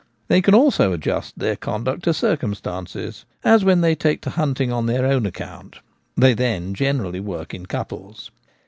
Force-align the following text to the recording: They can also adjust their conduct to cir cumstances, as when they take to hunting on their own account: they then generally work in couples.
They 0.29 0.41
can 0.41 0.55
also 0.55 0.93
adjust 0.93 1.37
their 1.37 1.55
conduct 1.55 2.01
to 2.05 2.13
cir 2.15 2.35
cumstances, 2.35 3.25
as 3.43 3.63
when 3.63 3.81
they 3.81 3.93
take 3.93 4.19
to 4.21 4.31
hunting 4.31 4.71
on 4.71 4.87
their 4.87 5.05
own 5.05 5.27
account: 5.27 5.77
they 6.17 6.33
then 6.33 6.73
generally 6.73 7.19
work 7.19 7.53
in 7.53 7.67
couples. 7.67 8.31